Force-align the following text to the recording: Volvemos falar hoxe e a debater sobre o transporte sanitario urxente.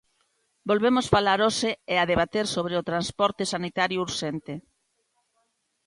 Volvemos 0.69 1.05
falar 1.13 1.39
hoxe 1.47 1.69
e 1.93 1.95
a 1.99 2.07
debater 2.11 2.45
sobre 2.55 2.73
o 2.81 2.87
transporte 2.89 3.43
sanitario 3.53 4.03
urxente. 4.07 4.53